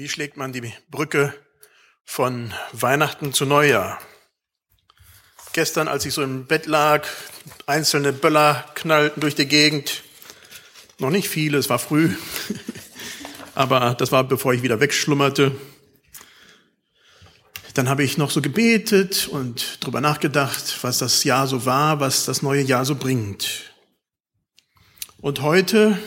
[0.00, 1.34] Wie schlägt man die Brücke
[2.06, 4.00] von Weihnachten zu Neujahr?
[5.52, 7.06] Gestern, als ich so im Bett lag,
[7.66, 10.02] einzelne Böller knallten durch die Gegend.
[11.00, 12.14] Noch nicht viele, es war früh.
[13.54, 15.54] Aber das war, bevor ich wieder wegschlummerte.
[17.74, 22.24] Dann habe ich noch so gebetet und drüber nachgedacht, was das Jahr so war, was
[22.24, 23.74] das neue Jahr so bringt.
[25.18, 25.98] Und heute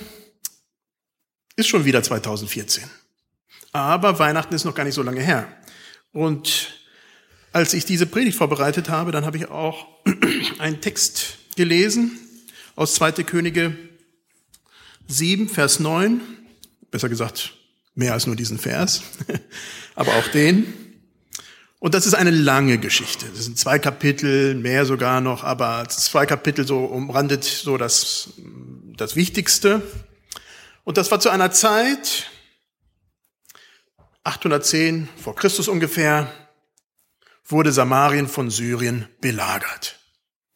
[1.56, 2.90] ist schon wieder 2014.
[3.74, 5.48] Aber Weihnachten ist noch gar nicht so lange her.
[6.12, 6.76] Und
[7.52, 9.88] als ich diese Predigt vorbereitet habe, dann habe ich auch
[10.60, 12.12] einen Text gelesen
[12.76, 13.12] aus 2.
[13.24, 13.76] Könige
[15.08, 16.22] 7, Vers 9.
[16.92, 17.54] Besser gesagt,
[17.96, 19.02] mehr als nur diesen Vers,
[19.96, 20.72] aber auch den.
[21.80, 23.26] Und das ist eine lange Geschichte.
[23.36, 28.30] Das sind zwei Kapitel, mehr sogar noch, aber zwei Kapitel so umrandet so das,
[28.96, 29.82] das Wichtigste.
[30.86, 32.30] Und das war zu einer Zeit,
[34.24, 36.32] 810 vor Christus ungefähr,
[37.46, 40.00] wurde Samarien von Syrien belagert.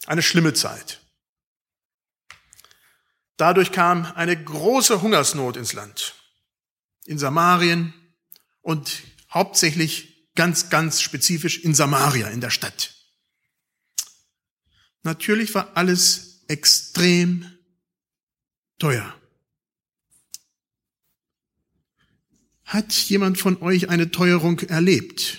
[0.05, 1.01] Eine schlimme Zeit.
[3.35, 6.15] Dadurch kam eine große Hungersnot ins Land.
[7.05, 7.93] In Samarien
[8.61, 12.95] und hauptsächlich ganz, ganz spezifisch in Samaria, in der Stadt.
[15.03, 17.57] Natürlich war alles extrem
[18.79, 19.13] teuer.
[22.67, 25.37] Hat jemand von euch eine Teuerung erlebt?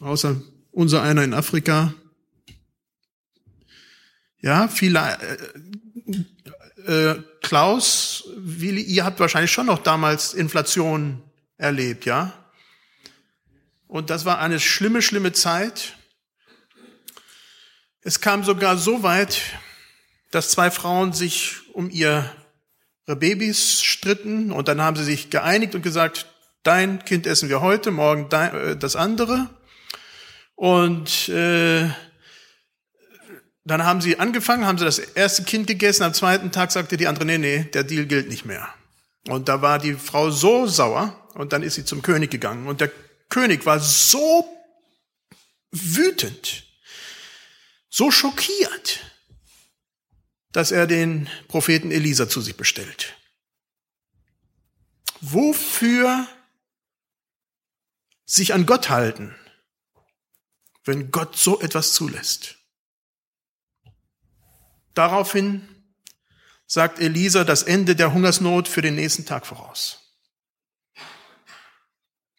[0.00, 1.92] Außer unser einer in Afrika.
[4.40, 5.18] Ja, viele,
[6.86, 11.20] äh, äh, Klaus, Willi, ihr habt wahrscheinlich schon noch damals Inflation
[11.56, 12.32] erlebt, ja?
[13.88, 15.96] Und das war eine schlimme, schlimme Zeit.
[18.02, 19.40] Es kam sogar so weit,
[20.30, 22.32] dass zwei Frauen sich um ihr
[23.14, 26.26] Babys stritten und dann haben sie sich geeinigt und gesagt,
[26.62, 29.48] dein Kind essen wir heute, morgen dein, äh, das andere.
[30.54, 31.88] Und äh,
[33.64, 37.06] dann haben sie angefangen, haben sie das erste Kind gegessen, am zweiten Tag sagte die
[37.06, 38.68] andere, nee, nee, der Deal gilt nicht mehr.
[39.28, 42.80] Und da war die Frau so sauer und dann ist sie zum König gegangen und
[42.80, 42.90] der
[43.28, 44.48] König war so
[45.70, 46.64] wütend,
[47.90, 49.00] so schockiert,
[50.52, 53.16] dass er den Propheten Elisa zu sich bestellt.
[55.20, 56.26] Wofür
[58.24, 59.34] sich an Gott halten,
[60.84, 62.56] wenn Gott so etwas zulässt?
[64.94, 65.68] Daraufhin
[66.66, 70.16] sagt Elisa das Ende der Hungersnot für den nächsten Tag voraus.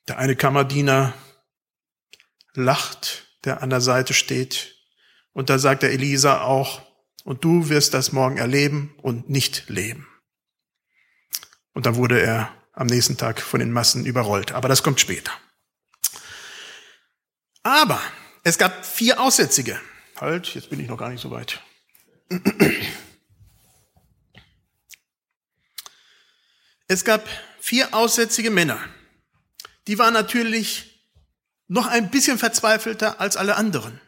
[0.08, 1.14] Der eine Kammerdiener
[2.54, 4.76] lacht, der an der Seite steht.
[5.34, 6.89] Und da sagt der Elisa auch,
[7.30, 10.08] und du wirst das morgen erleben und nicht leben.
[11.74, 14.52] Und dann wurde er am nächsten Tag von den Massen überrollt.
[14.52, 15.32] Aber das kommt später.
[17.62, 18.02] Aber
[18.44, 19.80] es gab vier Aussätzige.
[20.20, 21.62] Halt, jetzt bin ich noch gar nicht so weit.
[26.88, 27.30] Es gab
[27.60, 28.80] vier aussätzige Männer.
[29.86, 31.08] Die waren natürlich
[31.68, 34.02] noch ein bisschen verzweifelter als alle anderen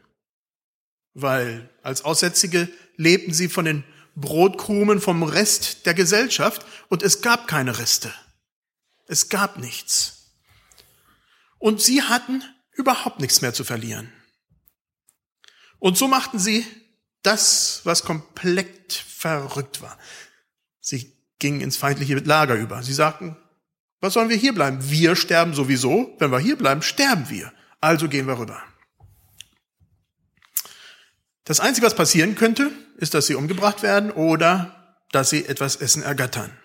[1.14, 2.70] weil als Aussätzige
[3.02, 3.84] lebten sie von den
[4.16, 8.14] Brotkrumen vom Rest der Gesellschaft und es gab keine Reste.
[9.08, 10.32] Es gab nichts.
[11.58, 14.12] Und sie hatten überhaupt nichts mehr zu verlieren.
[15.80, 16.66] Und so machten sie
[17.24, 19.98] das, was komplett verrückt war.
[20.80, 22.84] Sie gingen ins feindliche Lager über.
[22.84, 23.36] Sie sagten,
[24.00, 24.90] was sollen wir hier bleiben?
[24.90, 26.16] Wir sterben sowieso.
[26.20, 27.52] Wenn wir hier bleiben, sterben wir.
[27.80, 28.62] Also gehen wir rüber.
[31.44, 36.04] Das Einzige, was passieren könnte, ist, dass sie umgebracht werden oder dass sie etwas Essen
[36.04, 36.58] ergattern.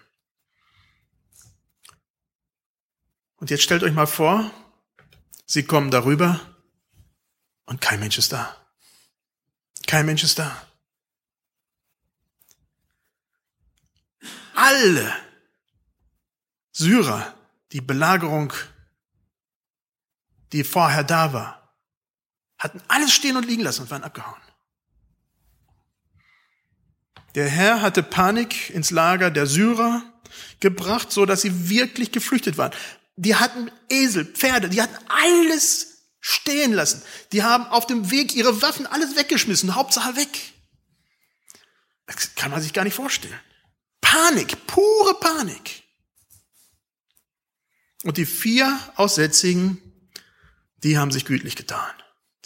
[3.37, 4.51] Und jetzt stellt euch mal vor,
[5.47, 6.41] sie kommen darüber
[7.65, 8.57] und kein Mensch ist da.
[9.87, 10.67] Kein Mensch ist da.
[14.55, 15.15] Alle
[16.73, 17.35] Syrer,
[17.73, 18.53] die Belagerung,
[20.53, 21.75] die vorher da war,
[22.59, 24.46] hatten alles stehen und liegen lassen und waren abgehauen.
[27.37, 30.03] Der Herr hatte Panik ins Lager der Syrer
[30.61, 32.73] gebracht, so dass sie wirklich geflüchtet waren.
[33.17, 37.03] Die hatten Esel, Pferde, die hatten alles stehen lassen.
[37.33, 40.55] Die haben auf dem Weg ihre Waffen alles weggeschmissen, Hauptsache weg.
[42.07, 43.39] Das kann man sich gar nicht vorstellen.
[44.01, 45.83] Panik, pure Panik.
[48.03, 49.83] Und die vier Aussätzigen,
[50.79, 51.93] die haben sich gütlich getan.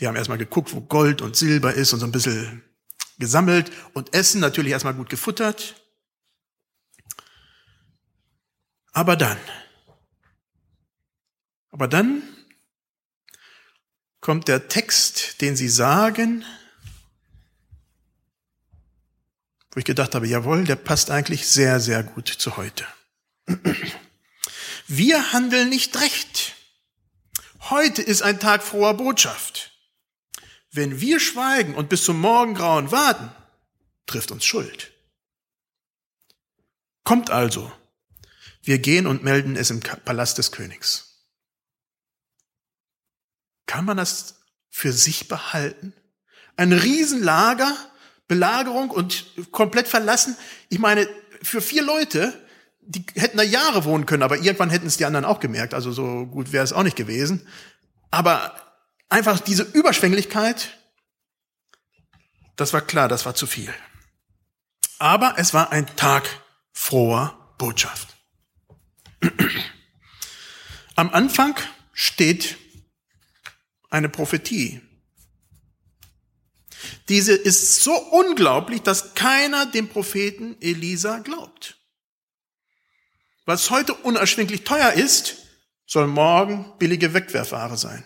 [0.00, 2.64] Die haben erstmal geguckt, wo Gold und Silber ist und so ein bisschen
[3.20, 5.76] gesammelt und Essen natürlich erstmal gut gefuttert.
[8.92, 9.38] Aber dann,
[11.70, 12.22] aber dann
[14.20, 16.44] kommt der Text, den sie sagen,
[19.70, 22.84] wo ich gedacht habe, jawohl, der passt eigentlich sehr, sehr gut zu heute.
[24.88, 26.56] Wir handeln nicht recht.
[27.70, 29.79] Heute ist ein Tag froher Botschaft.
[30.72, 33.30] Wenn wir schweigen und bis zum Morgengrauen warten,
[34.06, 34.92] trifft uns Schuld.
[37.04, 37.72] Kommt also,
[38.62, 41.26] wir gehen und melden es im Palast des Königs.
[43.66, 45.92] Kann man das für sich behalten?
[46.56, 47.74] Ein Riesenlager,
[48.28, 50.36] Belagerung und komplett verlassen.
[50.68, 51.08] Ich meine,
[51.42, 52.32] für vier Leute,
[52.80, 55.74] die hätten da Jahre wohnen können, aber irgendwann hätten es die anderen auch gemerkt.
[55.74, 57.46] Also so gut wäre es auch nicht gewesen.
[58.10, 58.69] Aber
[59.10, 60.78] einfach diese Überschwänglichkeit,
[62.56, 63.72] das war klar, das war zu viel.
[64.98, 66.28] Aber es war ein Tag
[66.72, 68.08] froher Botschaft.
[70.94, 71.56] Am Anfang
[71.92, 72.56] steht
[73.90, 74.80] eine Prophetie.
[77.08, 81.78] Diese ist so unglaublich, dass keiner dem Propheten Elisa glaubt.
[83.46, 85.36] Was heute unerschwinglich teuer ist,
[85.86, 88.04] soll morgen billige Wegwerfware sein.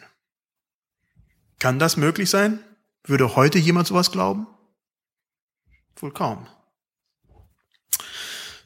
[1.65, 2.63] Kann das möglich sein?
[3.05, 4.47] Würde heute jemand sowas glauben?
[5.97, 6.47] Wohl kaum.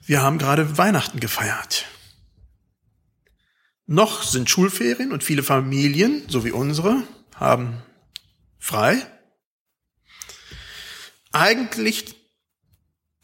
[0.02, 1.86] Wir haben gerade Weihnachten gefeiert.
[3.86, 7.04] Noch sind Schulferien und viele Familien, so wie unsere,
[7.36, 7.80] haben
[8.58, 9.06] frei.
[11.30, 12.16] Eigentlich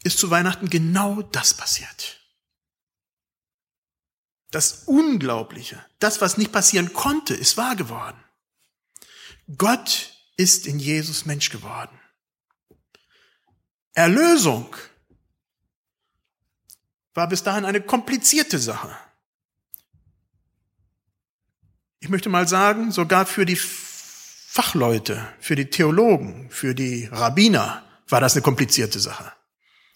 [0.05, 2.21] ist zu Weihnachten genau das passiert.
[4.51, 8.24] Das Unglaubliche, das, was nicht passieren konnte, ist wahr geworden.
[9.57, 11.99] Gott ist in Jesus Mensch geworden.
[13.93, 14.75] Erlösung
[17.13, 18.95] war bis dahin eine komplizierte Sache.
[21.99, 28.21] Ich möchte mal sagen, sogar für die Fachleute, für die Theologen, für die Rabbiner war
[28.21, 29.31] das eine komplizierte Sache.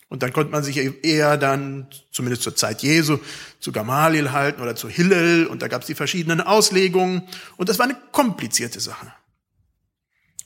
[0.08, 3.20] Und dann konnte man sich eher dann, zumindest zur Zeit Jesu,
[3.60, 7.78] zu Gamaliel halten oder zu Hillel und da gab es die verschiedenen Auslegungen und das
[7.78, 9.14] war eine komplizierte Sache.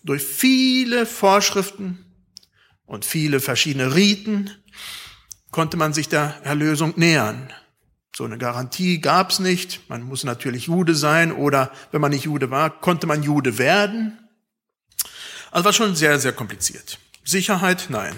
[0.03, 2.05] Durch viele Vorschriften
[2.85, 4.51] und viele verschiedene Riten
[5.51, 7.51] konnte man sich der Erlösung nähern.
[8.15, 9.89] So eine Garantie gab's nicht.
[9.89, 14.19] Man muss natürlich Jude sein oder wenn man nicht Jude war, konnte man Jude werden.
[15.51, 16.99] Also war schon sehr, sehr kompliziert.
[17.23, 17.87] Sicherheit?
[17.89, 18.15] Nein.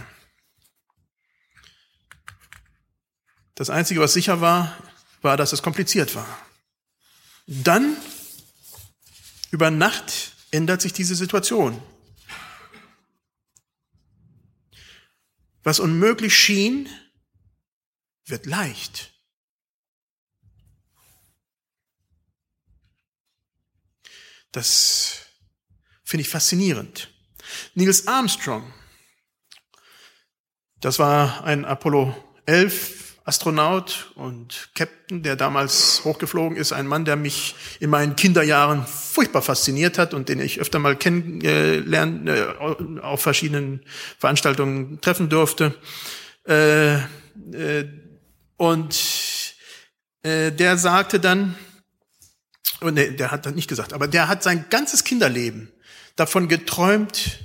[3.54, 4.76] Das Einzige, was sicher war,
[5.22, 6.28] war, dass es kompliziert war.
[7.48, 7.96] Dann,
[9.52, 11.82] über Nacht, ändert sich diese Situation.
[15.64, 16.90] Was unmöglich schien,
[18.26, 19.14] wird leicht.
[24.52, 25.26] Das
[26.04, 27.12] finde ich faszinierend.
[27.74, 28.74] Niels Armstrong,
[30.80, 32.16] das war ein Apollo
[32.46, 38.86] 11 Astronaut und Captain, der damals hochgeflogen ist, ein Mann, der mich in meinen Kinderjahren
[38.86, 42.46] furchtbar fasziniert hat und den ich öfter mal kennengelernt, äh,
[43.02, 43.84] auf verschiedenen
[44.20, 45.74] Veranstaltungen treffen durfte.
[46.48, 47.90] Äh, äh,
[48.58, 48.96] und
[50.22, 51.56] äh, der sagte dann,
[52.82, 55.72] oh nee, der hat das nicht gesagt, aber der hat sein ganzes Kinderleben
[56.16, 57.40] davon geträumt,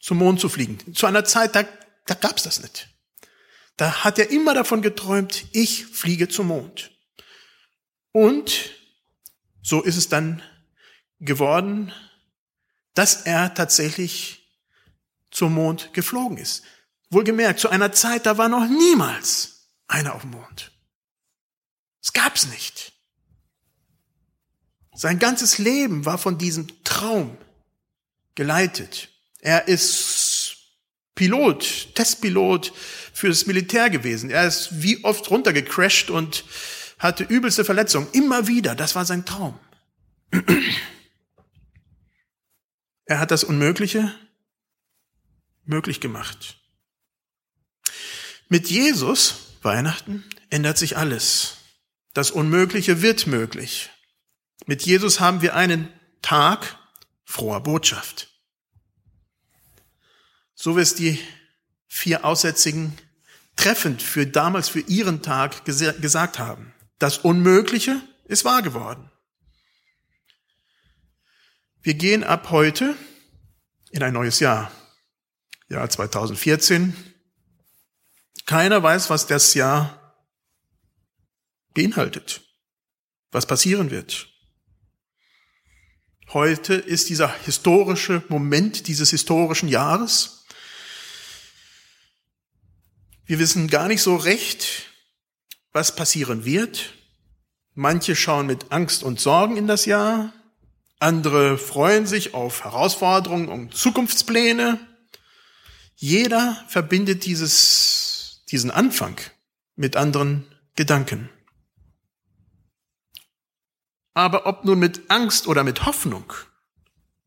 [0.00, 0.94] zum Mond zu fliegen.
[0.94, 1.64] Zu einer Zeit, da,
[2.04, 2.88] da gab's das nicht.
[3.78, 6.90] Da hat er immer davon geträumt, ich fliege zum Mond.
[8.10, 8.72] Und
[9.62, 10.42] so ist es dann
[11.20, 11.92] geworden,
[12.94, 14.50] dass er tatsächlich
[15.30, 16.64] zum Mond geflogen ist.
[17.10, 20.72] Wohlgemerkt, zu einer Zeit, da war noch niemals einer auf dem Mond.
[22.02, 22.92] Es gab's nicht.
[24.92, 27.38] Sein ganzes Leben war von diesem Traum
[28.34, 29.10] geleitet.
[29.38, 30.37] Er ist
[31.18, 32.72] Pilot, Testpilot
[33.12, 34.30] für das Militär gewesen.
[34.30, 36.44] Er ist wie oft runtergecrashed und
[37.00, 38.06] hatte übelste Verletzungen.
[38.12, 38.76] Immer wieder.
[38.76, 39.58] Das war sein Traum.
[43.10, 44.14] Er hat das Unmögliche
[45.64, 46.58] möglich gemacht.
[48.50, 51.56] Mit Jesus Weihnachten ändert sich alles.
[52.12, 53.88] Das Unmögliche wird möglich.
[54.66, 55.88] Mit Jesus haben wir einen
[56.20, 56.78] Tag
[57.24, 58.28] froher Botschaft.
[60.60, 61.20] So wie es die
[61.86, 62.98] vier Aussätzigen
[63.54, 66.74] treffend für damals für ihren Tag gesagt haben.
[66.98, 69.08] Das Unmögliche ist wahr geworden.
[71.80, 72.96] Wir gehen ab heute
[73.92, 74.72] in ein neues Jahr.
[75.68, 76.96] Jahr 2014.
[78.44, 80.16] Keiner weiß, was das Jahr
[81.72, 82.42] beinhaltet,
[83.30, 84.26] was passieren wird.
[86.30, 90.37] Heute ist dieser historische Moment dieses historischen Jahres.
[93.28, 94.86] Wir wissen gar nicht so recht,
[95.72, 96.94] was passieren wird.
[97.74, 100.32] Manche schauen mit Angst und Sorgen in das Jahr.
[100.98, 104.80] Andere freuen sich auf Herausforderungen und Zukunftspläne.
[105.94, 109.20] Jeder verbindet dieses, diesen Anfang
[109.76, 111.28] mit anderen Gedanken.
[114.14, 116.32] Aber ob nun mit Angst oder mit Hoffnung,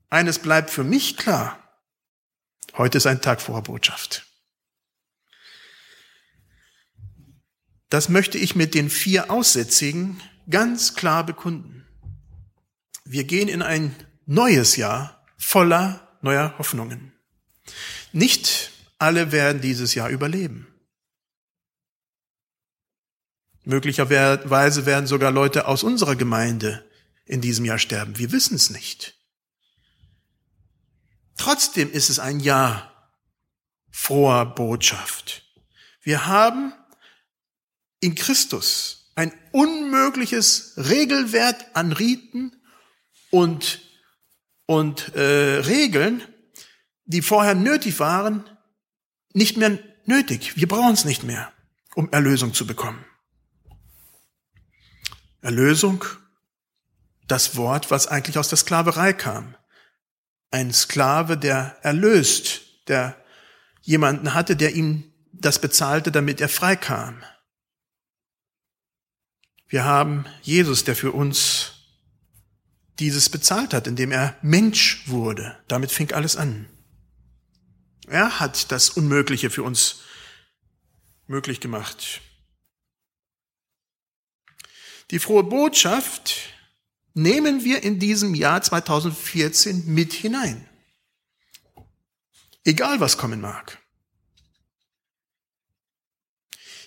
[0.10, 1.60] eines bleibt für mich klar.
[2.76, 4.31] Heute ist ein Tag vor Botschaft.
[7.92, 11.86] Das möchte ich mit den vier Aussätzigen ganz klar bekunden.
[13.04, 13.94] Wir gehen in ein
[14.26, 17.12] neues Jahr voller neuer Hoffnungen.
[18.14, 20.68] Nicht alle werden dieses Jahr überleben.
[23.64, 26.90] Möglicherweise werden sogar Leute aus unserer Gemeinde
[27.26, 28.18] in diesem Jahr sterben.
[28.18, 29.16] Wir wissen es nicht.
[31.36, 33.12] Trotzdem ist es ein Jahr
[33.90, 35.44] froher Botschaft.
[36.02, 36.74] Wir haben
[38.02, 42.56] in Christus ein unmögliches Regelwert an Riten
[43.30, 43.82] und,
[44.66, 46.24] und äh, Regeln,
[47.06, 48.50] die vorher nötig waren,
[49.34, 50.58] nicht mehr nötig.
[50.58, 51.52] Wir brauchen es nicht mehr,
[51.96, 53.06] um Erlösung zu bekommen.
[55.42, 56.06] Erlösung,
[57.28, 59.56] das Wort, was eigentlich aus der Sklaverei kam.
[60.52, 63.16] Ein Sklave, der erlöst, der
[63.82, 67.24] jemanden hatte, der ihm das bezahlte, damit er frei kam.
[69.72, 71.72] Wir haben Jesus, der für uns
[73.00, 75.58] dieses bezahlt hat, indem er Mensch wurde.
[75.70, 76.68] Damit fing alles an.
[78.06, 80.02] Er hat das Unmögliche für uns
[81.26, 82.20] möglich gemacht.
[85.10, 86.36] Die frohe Botschaft
[87.14, 90.68] nehmen wir in diesem Jahr 2014 mit hinein.
[92.66, 93.81] Egal was kommen mag.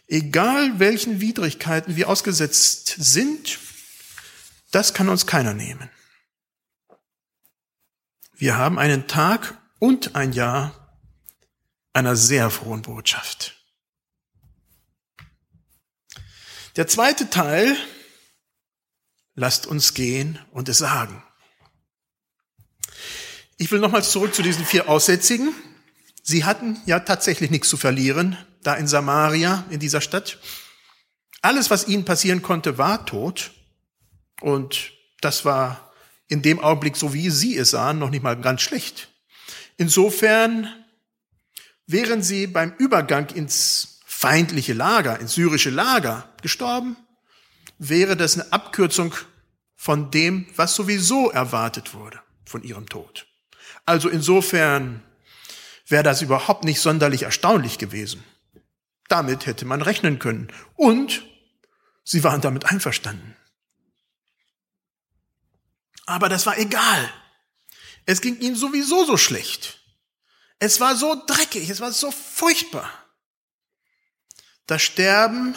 [0.07, 3.59] Egal welchen Widrigkeiten wir ausgesetzt sind,
[4.71, 5.91] das kann uns keiner nehmen.
[8.35, 10.99] Wir haben einen Tag und ein Jahr
[11.93, 13.65] einer sehr frohen Botschaft.
[16.77, 17.77] Der zweite Teil
[19.35, 21.23] lasst uns gehen und es sagen.
[23.57, 25.55] Ich will nochmals zurück zu diesen vier Aussätzigen.
[26.27, 30.39] Sie hatten ja tatsächlich nichts zu verlieren, da in Samaria, in dieser Stadt.
[31.43, 33.51] Alles, was ihnen passieren konnte, war tot.
[34.41, 35.93] Und das war
[36.27, 39.11] in dem Augenblick, so wie sie es sahen, noch nicht mal ganz schlecht.
[39.77, 40.67] Insofern
[41.87, 46.97] wären sie beim Übergang ins feindliche Lager, ins syrische Lager gestorben,
[47.79, 49.15] wäre das eine Abkürzung
[49.77, 53.27] von dem, was sowieso erwartet wurde von ihrem Tod.
[53.85, 55.03] Also insofern
[55.87, 58.25] wäre das überhaupt nicht sonderlich erstaunlich gewesen.
[59.09, 60.49] Damit hätte man rechnen können.
[60.75, 61.25] Und
[62.05, 63.37] sie waren damit einverstanden.
[66.07, 67.13] Aber das war egal.
[68.07, 69.81] Es ging ihnen sowieso so schlecht.
[70.59, 72.91] Es war so dreckig, es war so furchtbar.
[74.67, 75.57] Das Sterben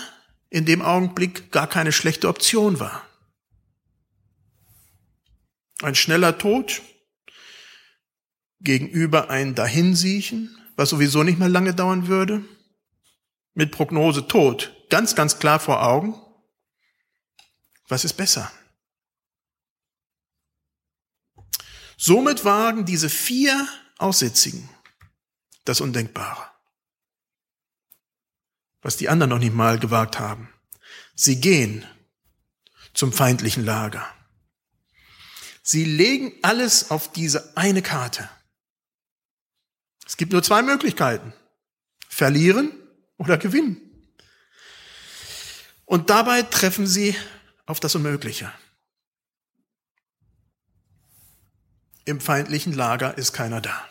[0.50, 3.06] in dem Augenblick gar keine schlechte Option war.
[5.82, 6.82] Ein schneller Tod
[8.60, 12.44] gegenüber ein Dahinsiechen, was sowieso nicht mehr lange dauern würde,
[13.54, 16.16] mit Prognose Tod, ganz, ganz klar vor Augen.
[17.88, 18.52] Was ist besser?
[21.98, 24.70] Somit wagen diese vier Aussätzigen
[25.66, 26.48] das Undenkbare
[28.88, 30.50] was die anderen noch nicht mal gewagt haben.
[31.14, 31.86] Sie gehen
[32.94, 34.08] zum feindlichen Lager.
[35.62, 38.30] Sie legen alles auf diese eine Karte.
[40.08, 41.34] Es gibt nur zwei Möglichkeiten.
[42.08, 42.72] Verlieren
[43.18, 43.82] oder gewinnen.
[45.86, 47.16] Und dabei treffen sie
[47.66, 48.52] auf das Unmögliche.
[52.06, 53.86] Im feindlichen Lager ist keiner da.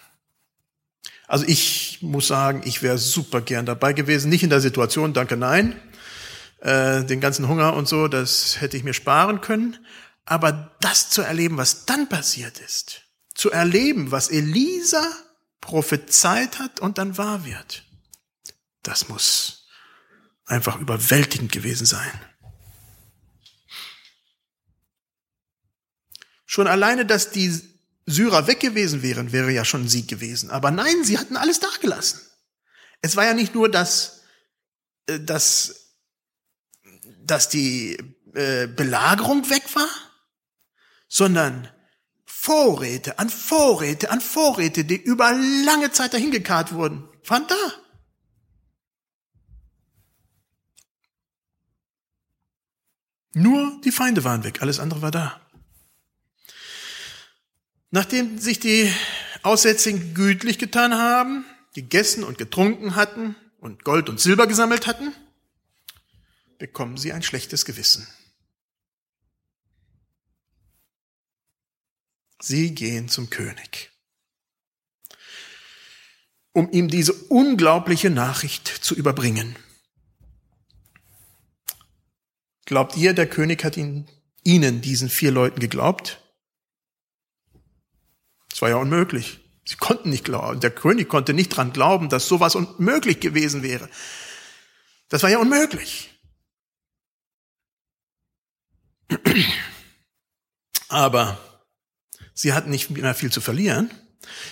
[1.29, 4.31] Also ich muss sagen, ich wäre super gern dabei gewesen.
[4.31, 5.79] Nicht in der Situation, danke, nein.
[6.61, 9.77] Äh, den ganzen Hunger und so, das hätte ich mir sparen können.
[10.25, 13.03] Aber das zu erleben, was dann passiert ist,
[13.35, 15.05] zu erleben, was Elisa
[15.61, 17.85] prophezeit hat und dann wahr wird,
[18.83, 19.69] das muss
[20.45, 22.13] einfach überwältigend gewesen sein.
[26.45, 27.61] Schon alleine, dass die
[28.07, 30.51] Syrer weg gewesen wären, wäre ja schon ein Sieg gewesen.
[30.51, 32.21] Aber nein, sie hatten alles dagelassen.
[33.03, 34.23] Es war ja nicht nur, dass,
[35.07, 35.87] äh, dass
[37.27, 37.97] dass die
[38.35, 39.89] äh, Belagerung weg war,
[41.09, 41.69] sondern
[42.47, 47.57] Vorräte an Vorräte an Vorräte, die über lange Zeit dahin gekarrt wurden, waren da.
[53.33, 55.41] Nur die Feinde waren weg, alles andere war da.
[57.91, 58.93] Nachdem sich die
[59.43, 65.13] Aussätzigen gütlich getan haben, gegessen und getrunken hatten und Gold und Silber gesammelt hatten,
[66.59, 68.07] bekommen sie ein schlechtes Gewissen.
[72.41, 73.91] Sie gehen zum König,
[76.53, 79.57] um ihm diese unglaubliche Nachricht zu überbringen.
[82.67, 84.09] Glaubt ihr, der König hat ihn,
[84.43, 86.21] ihnen, diesen vier Leuten, geglaubt?
[88.51, 89.41] Das war ja unmöglich.
[89.65, 90.61] Sie konnten nicht glauben.
[90.61, 93.89] Der König konnte nicht dran glauben, dass sowas unmöglich gewesen wäre.
[95.09, 96.11] Das war ja unmöglich.
[100.89, 101.46] Aber
[102.37, 103.91] sie hatten nicht mehr viel zu verlieren.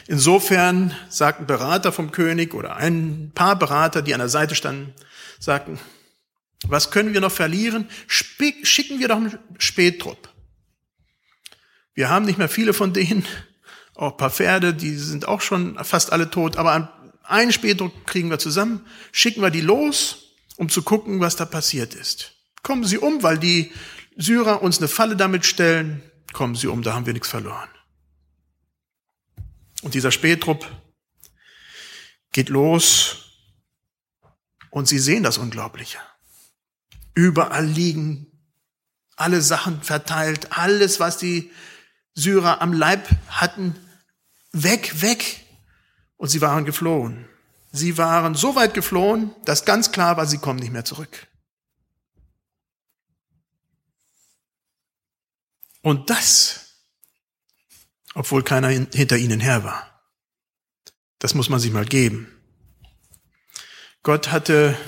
[0.09, 4.93] Insofern sagten Berater vom König oder ein paar Berater, die an der Seite standen,
[5.39, 5.79] sagten,
[6.67, 7.89] was können wir noch verlieren?
[8.07, 10.31] Schicken wir doch einen Spättrupp.
[11.95, 13.25] Wir haben nicht mehr viele von denen,
[13.95, 18.31] auch ein paar Pferde, die sind auch schon fast alle tot, aber einen Spätdruck kriegen
[18.31, 22.33] wir zusammen, schicken wir die los, um zu gucken, was da passiert ist.
[22.63, 23.73] Kommen sie um, weil die
[24.17, 26.03] Syrer uns eine Falle damit stellen,
[26.35, 27.71] kommen sie um, da haben wir nichts verloren.
[29.83, 30.71] Und dieser Spätrupp
[32.33, 33.25] geht los
[34.71, 35.99] und sie sehen das Unglaubliche.
[37.15, 38.27] Überall liegen
[39.17, 41.51] alle Sachen verteilt, alles, was die
[42.15, 43.77] Syrer am Leib hatten,
[44.53, 45.41] weg, weg.
[46.17, 47.29] Und sie waren geflohen.
[47.73, 51.27] Sie waren so weit geflohen, dass ganz klar war, sie kommen nicht mehr zurück.
[55.85, 56.79] Und das,
[58.15, 60.03] obwohl keiner hinter ihnen her war.
[61.19, 62.27] Das muss man sich mal geben.
[64.03, 64.79] Gott hatte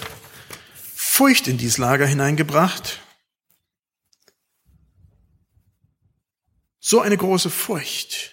[0.94, 2.98] Furcht in dieses Lager hineingebracht.
[6.80, 8.32] So eine große Furcht,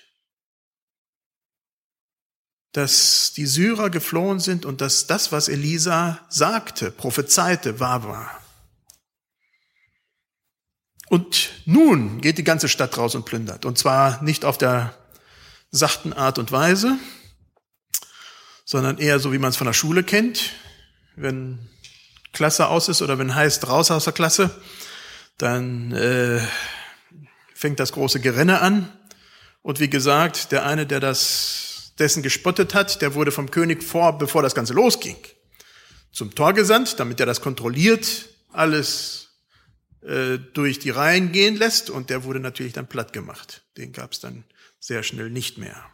[2.71, 8.42] dass die Syrer geflohen sind und dass das, was Elisa sagte, prophezeite, wahr war.
[11.13, 13.65] Und nun geht die ganze Stadt raus und plündert.
[13.65, 14.97] Und zwar nicht auf der
[15.69, 16.97] sachten Art und Weise,
[18.65, 20.53] sondern eher so, wie man es von der Schule kennt.
[21.15, 21.69] Wenn
[22.31, 24.59] Klasse aus ist oder wenn heißt raus aus der Klasse,
[25.37, 26.41] dann äh,
[27.53, 28.91] fängt das große Gerenne an.
[29.61, 34.17] Und wie gesagt, der eine, der das dessen gespottet hat, der wurde vom König vor,
[34.17, 35.17] bevor das Ganze losging,
[36.11, 39.23] zum Tor gesandt, damit er das kontrolliert, alles
[40.05, 41.89] äh, durch die Reihen gehen lässt.
[41.89, 43.63] Und der wurde natürlich dann platt gemacht.
[43.77, 44.43] Den gab es dann
[44.79, 45.85] sehr schnell nicht mehr.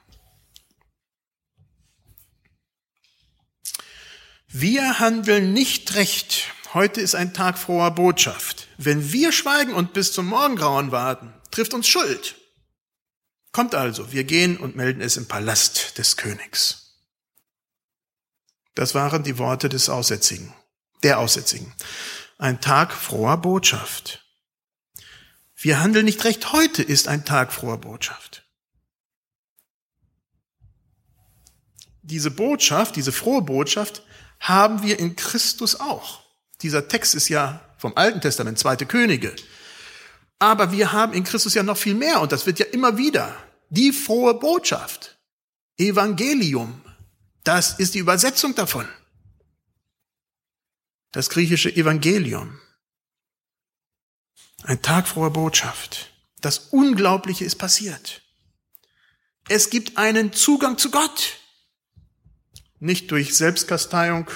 [4.47, 6.45] Wir handeln nicht recht.
[6.73, 8.67] Heute ist ein Tag froher Botschaft.
[8.77, 12.35] Wenn wir schweigen und bis zum Morgengrauen warten, trifft uns Schuld.
[13.51, 16.95] Kommt also, wir gehen und melden es im Palast des Königs.
[18.75, 20.53] Das waren die Worte des Aussätzigen,
[21.03, 21.73] der Aussätzigen.
[22.39, 24.25] Ein Tag froher Botschaft.
[25.57, 26.53] Wir handeln nicht recht.
[26.53, 28.47] Heute ist ein Tag froher Botschaft.
[32.01, 34.03] Diese Botschaft, diese frohe Botschaft
[34.39, 36.21] haben wir in Christus auch.
[36.61, 39.35] Dieser Text ist ja vom Alten Testament, zweite Könige.
[40.39, 43.35] Aber wir haben in Christus ja noch viel mehr und das wird ja immer wieder
[43.69, 45.19] die frohe Botschaft.
[45.75, 46.81] Evangelium.
[47.43, 48.87] Das ist die Übersetzung davon.
[51.11, 52.59] Das griechische Evangelium.
[54.63, 56.11] Ein Tag froher Botschaft.
[56.41, 58.21] Das Unglaubliche ist passiert.
[59.47, 61.37] Es gibt einen Zugang zu Gott.
[62.79, 64.29] Nicht durch Selbstkasteiung,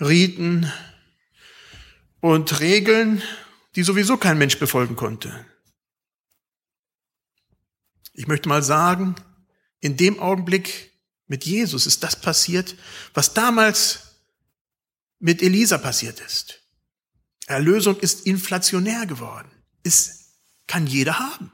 [0.00, 0.72] Riten
[2.20, 3.22] und Regeln,
[3.74, 5.46] die sowieso kein Mensch befolgen konnte.
[8.12, 9.16] Ich möchte mal sagen,
[9.80, 10.92] in dem Augenblick
[11.26, 12.74] mit Jesus ist das passiert,
[13.14, 14.09] was damals
[15.20, 16.60] mit Elisa passiert ist.
[17.46, 19.50] Erlösung ist inflationär geworden.
[19.82, 20.32] Es
[20.66, 21.52] kann jeder haben.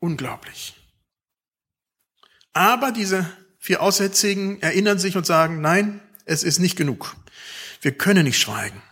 [0.00, 0.74] Unglaublich.
[2.52, 7.16] Aber diese vier Aussätzigen erinnern sich und sagen, nein, es ist nicht genug.
[7.80, 8.82] Wir können nicht schweigen.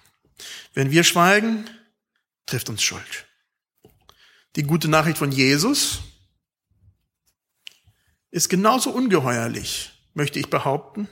[0.75, 1.69] Wenn wir schweigen,
[2.47, 3.27] trifft uns Schuld.
[4.57, 6.01] Die gute Nachricht von Jesus
[8.31, 11.09] ist genauso ungeheuerlich, möchte ich behaupten,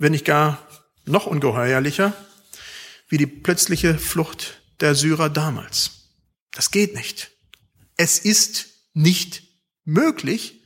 [0.00, 0.66] wenn nicht gar
[1.04, 2.14] noch ungeheuerlicher
[3.08, 6.08] wie die plötzliche Flucht der Syrer damals.
[6.52, 7.30] Das geht nicht.
[7.96, 9.42] Es ist nicht
[9.84, 10.62] möglich.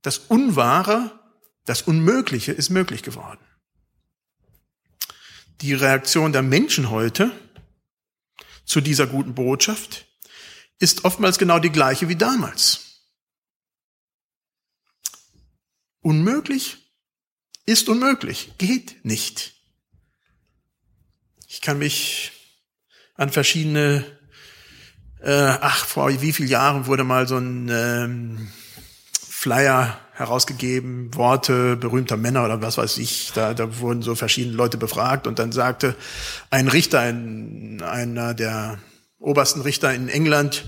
[0.00, 1.20] Das Unwahre,
[1.66, 3.44] das Unmögliche ist möglich geworden.
[5.60, 7.30] Die Reaktion der Menschen heute
[8.64, 10.06] zu dieser guten Botschaft
[10.78, 13.02] ist oftmals genau die gleiche wie damals.
[16.00, 16.87] Unmöglich
[17.68, 19.52] ist unmöglich, geht nicht.
[21.46, 22.32] Ich kann mich
[23.14, 24.06] an verschiedene,
[25.20, 28.48] äh, ach, vor wie vielen Jahren wurde mal so ein ähm,
[29.12, 33.32] Flyer herausgegeben, Worte berühmter Männer oder was weiß ich.
[33.34, 35.94] Da, da wurden so verschiedene Leute befragt und dann sagte
[36.48, 38.78] ein Richter, ein, einer der
[39.18, 40.64] obersten Richter in England,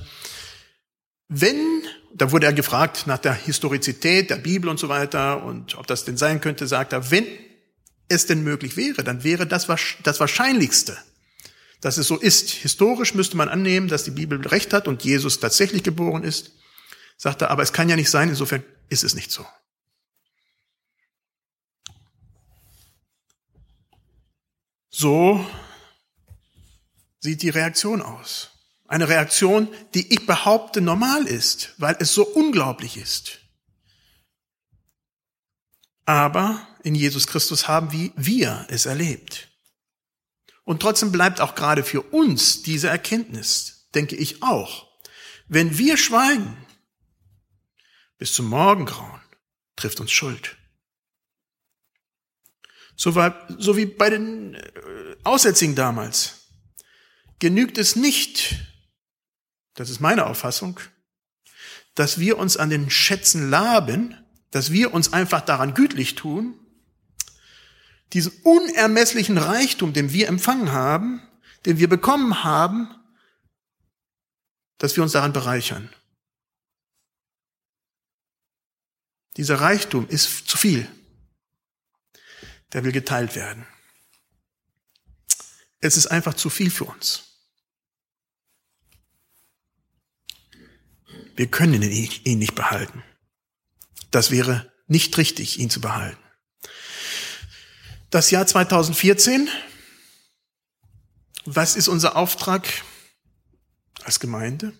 [1.29, 1.80] wenn,
[2.13, 6.05] da wurde er gefragt nach der Historizität der Bibel und so weiter und ob das
[6.05, 7.27] denn sein könnte, sagt er, wenn
[8.09, 9.69] es denn möglich wäre, dann wäre das
[10.03, 10.99] das Wahrscheinlichste,
[11.81, 12.51] dass es so ist.
[12.51, 16.53] Historisch müsste man annehmen, dass die Bibel recht hat und Jesus tatsächlich geboren ist.
[17.17, 19.47] Sagt er, aber es kann ja nicht sein, insofern ist es nicht so.
[24.91, 25.47] So
[27.21, 28.51] sieht die Reaktion aus.
[28.91, 33.39] Eine Reaktion, die ich behaupte normal ist, weil es so unglaublich ist.
[36.07, 39.49] Aber in Jesus Christus haben wir es erlebt.
[40.65, 44.89] Und trotzdem bleibt auch gerade für uns diese Erkenntnis, denke ich auch.
[45.47, 46.57] Wenn wir schweigen,
[48.19, 49.21] bis zum Morgengrauen
[49.77, 50.57] trifft uns Schuld.
[52.97, 56.49] So, war, so wie bei den äh, Aussätzigen damals.
[57.39, 58.70] Genügt es nicht,
[59.81, 60.79] das ist meine Auffassung,
[61.95, 64.15] dass wir uns an den Schätzen laben,
[64.51, 66.55] dass wir uns einfach daran gütlich tun,
[68.13, 71.23] diesen unermesslichen Reichtum, den wir empfangen haben,
[71.65, 72.95] den wir bekommen haben,
[74.77, 75.91] dass wir uns daran bereichern.
[79.39, 80.87] Dieser Reichtum ist zu viel.
[82.75, 83.67] Der will geteilt werden.
[85.81, 87.30] Es ist einfach zu viel für uns.
[91.37, 93.03] Wir können ihn nicht behalten.
[94.11, 96.23] Das wäre nicht richtig, ihn zu behalten.
[98.11, 99.49] Das Jahr 2014.
[101.45, 102.69] Was ist unser Auftrag
[104.03, 104.73] als Gemeinde?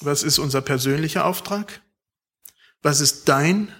[0.00, 1.82] Was ist unser persönlicher Auftrag?
[2.82, 3.72] Was ist dein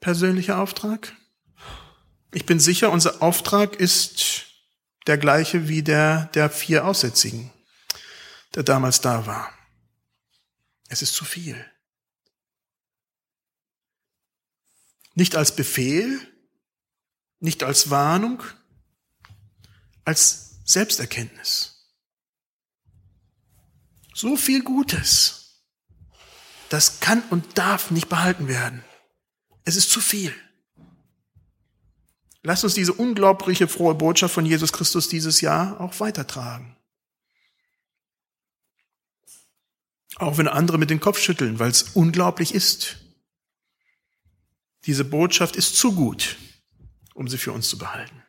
[0.00, 1.16] persönlicher Auftrag?
[2.32, 4.46] Ich bin sicher, unser Auftrag ist
[5.06, 7.52] der gleiche wie der der vier Aussätzigen,
[8.56, 9.52] der damals da war.
[10.88, 11.64] Es ist zu viel.
[15.14, 16.20] Nicht als Befehl,
[17.38, 18.42] nicht als Warnung,
[20.04, 21.86] als Selbsterkenntnis.
[24.14, 25.46] So viel Gutes
[26.68, 28.84] das kann und darf nicht behalten werden.
[29.64, 30.34] Es ist zu viel.
[32.42, 36.75] Lasst uns diese unglaubliche frohe Botschaft von Jesus Christus dieses Jahr auch weitertragen.
[40.16, 42.96] Auch wenn andere mit dem Kopf schütteln, weil es unglaublich ist.
[44.86, 46.36] Diese Botschaft ist zu gut,
[47.14, 48.22] um sie für uns zu behalten.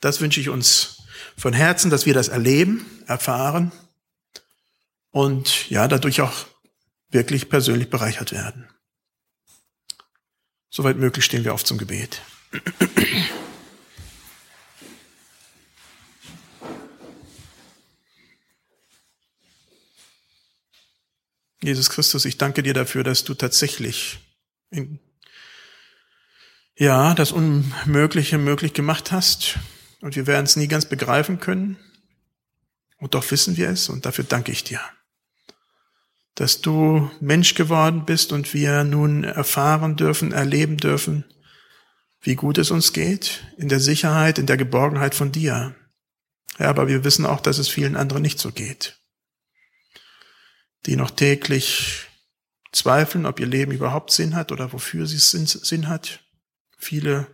[0.00, 1.02] Das wünsche ich uns
[1.36, 3.72] von Herzen, dass wir das erleben, erfahren
[5.10, 6.46] und ja, dadurch auch
[7.10, 8.68] wirklich persönlich bereichert werden.
[10.70, 12.20] Soweit möglich stehen wir auf zum Gebet.
[21.62, 24.18] Jesus Christus, ich danke dir dafür, dass du tatsächlich
[24.70, 24.98] in,
[26.76, 29.58] ja, das Unmögliche möglich gemacht hast.
[30.00, 31.78] Und wir werden es nie ganz begreifen können.
[32.98, 34.80] Und doch wissen wir es und dafür danke ich dir
[36.36, 41.24] dass du Mensch geworden bist und wir nun erfahren dürfen, erleben dürfen,
[42.20, 45.74] wie gut es uns geht, in der Sicherheit, in der Geborgenheit von dir.
[46.58, 49.00] Ja, aber wir wissen auch, dass es vielen anderen nicht so geht,
[50.86, 52.06] die noch täglich
[52.72, 56.20] zweifeln, ob ihr Leben überhaupt Sinn hat oder wofür sie Sinn hat.
[56.78, 57.26] Viele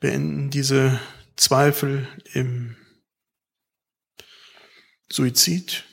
[0.00, 1.00] beenden diese
[1.36, 2.76] Zweifel im
[5.10, 5.84] Suizid.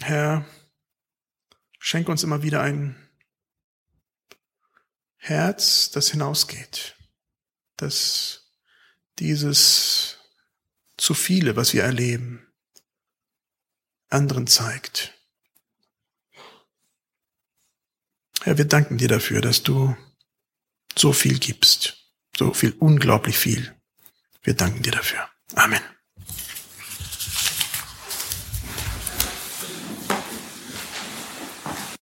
[0.00, 0.44] Herr,
[1.78, 2.96] schenk uns immer wieder ein
[5.16, 6.96] Herz, das hinausgeht,
[7.76, 8.50] dass
[9.18, 10.18] dieses
[10.96, 12.47] zu viele, was wir erleben,
[14.08, 15.14] anderen zeigt.
[18.42, 19.96] Herr, wir danken dir dafür, dass du
[20.96, 21.96] so viel gibst.
[22.36, 23.74] So viel, unglaublich viel.
[24.42, 25.28] Wir danken dir dafür.
[25.54, 25.82] Amen.